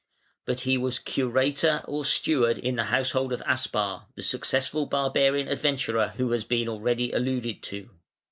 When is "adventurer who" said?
5.47-6.31